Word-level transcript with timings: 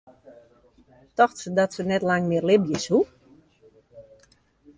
Tocht 1.17 1.37
se 1.41 1.49
dat 1.57 1.71
se 1.75 1.83
net 1.91 2.03
lang 2.09 2.23
mear 2.27 2.45
libje 2.49 2.77
soe? 2.85 3.05